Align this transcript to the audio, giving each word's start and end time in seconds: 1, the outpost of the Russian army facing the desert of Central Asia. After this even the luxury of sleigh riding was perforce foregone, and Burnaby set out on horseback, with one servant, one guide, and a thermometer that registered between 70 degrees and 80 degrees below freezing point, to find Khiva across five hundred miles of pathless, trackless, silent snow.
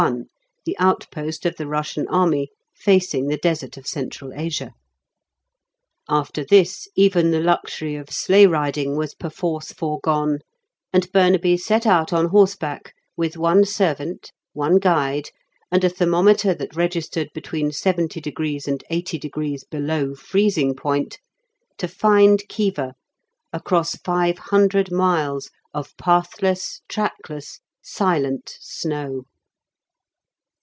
1, 0.01 0.25
the 0.65 0.75
outpost 0.79 1.45
of 1.45 1.57
the 1.57 1.67
Russian 1.67 2.07
army 2.07 2.49
facing 2.75 3.27
the 3.27 3.37
desert 3.37 3.77
of 3.77 3.85
Central 3.85 4.33
Asia. 4.33 4.73
After 6.09 6.43
this 6.43 6.87
even 6.95 7.29
the 7.29 7.39
luxury 7.39 7.93
of 7.97 8.09
sleigh 8.09 8.47
riding 8.47 8.95
was 8.97 9.13
perforce 9.13 9.71
foregone, 9.71 10.39
and 10.91 11.11
Burnaby 11.11 11.55
set 11.55 11.85
out 11.85 12.11
on 12.11 12.29
horseback, 12.29 12.95
with 13.15 13.37
one 13.37 13.63
servant, 13.63 14.31
one 14.53 14.77
guide, 14.77 15.29
and 15.71 15.83
a 15.83 15.89
thermometer 15.89 16.55
that 16.55 16.75
registered 16.75 17.29
between 17.35 17.71
70 17.71 18.19
degrees 18.19 18.67
and 18.67 18.83
80 18.89 19.19
degrees 19.19 19.63
below 19.65 20.15
freezing 20.15 20.73
point, 20.73 21.19
to 21.77 21.87
find 21.87 22.41
Khiva 22.49 22.93
across 23.53 23.93
five 23.97 24.39
hundred 24.39 24.91
miles 24.91 25.51
of 25.75 25.95
pathless, 25.97 26.81
trackless, 26.89 27.59
silent 27.83 28.57
snow. 28.59 29.25